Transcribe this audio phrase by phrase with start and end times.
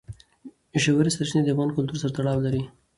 [0.83, 2.63] ژورې سرچینې د افغان کلتور سره تړاو لري.